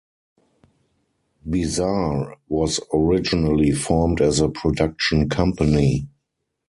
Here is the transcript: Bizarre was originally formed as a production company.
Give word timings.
Bizarre 1.47 2.35
was 2.49 2.79
originally 2.91 3.69
formed 3.69 4.19
as 4.19 4.39
a 4.39 4.49
production 4.49 5.29
company. 5.29 6.07